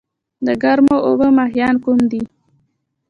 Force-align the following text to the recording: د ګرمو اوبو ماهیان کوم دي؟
د 0.45 0.47
ګرمو 0.63 0.95
اوبو 1.07 1.27
ماهیان 1.37 1.75
کوم 1.83 1.99
دي؟ 2.11 2.21